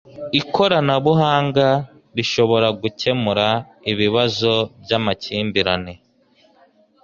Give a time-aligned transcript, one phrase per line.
[0.39, 1.67] ikoranabuhanga
[2.15, 3.47] rishobora gukemura
[3.91, 5.93] ibibazo by'amakimbirane